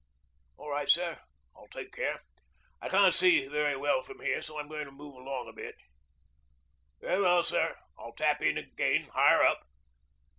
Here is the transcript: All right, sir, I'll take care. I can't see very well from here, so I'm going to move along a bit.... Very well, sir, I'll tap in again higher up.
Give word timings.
All 0.57 0.71
right, 0.71 0.89
sir, 0.89 1.19
I'll 1.55 1.67
take 1.67 1.91
care. 1.93 2.21
I 2.81 2.89
can't 2.89 3.13
see 3.13 3.47
very 3.47 3.77
well 3.77 4.01
from 4.01 4.19
here, 4.19 4.41
so 4.41 4.57
I'm 4.57 4.67
going 4.67 4.85
to 4.85 4.91
move 4.91 5.13
along 5.13 5.47
a 5.47 5.53
bit.... 5.53 5.75
Very 6.99 7.21
well, 7.21 7.43
sir, 7.43 7.75
I'll 7.99 8.13
tap 8.13 8.41
in 8.41 8.57
again 8.57 9.09
higher 9.13 9.43
up. 9.43 9.61